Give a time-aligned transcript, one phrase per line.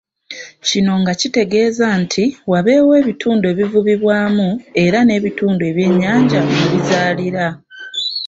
[0.67, 4.47] Kino nga kitegeeza nti wabeewo ebitundu ebivubibwaamu
[4.83, 7.47] era n'ebitundu ebyenyanja mwe bizaalira.